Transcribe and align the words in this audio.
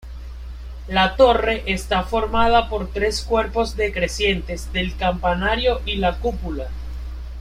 La 0.87 1.15
torre 1.15 1.61
está 1.71 2.01
formada 2.01 2.69
por 2.69 2.87
tres 2.91 3.21
cuerpos 3.21 3.75
decrecientes 3.75 4.73
del 4.73 4.97
campanario 4.97 5.79
y 5.85 5.97
la 5.97 6.17
cúpula. 6.17 6.69